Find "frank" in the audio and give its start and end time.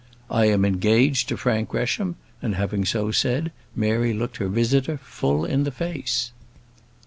1.37-1.69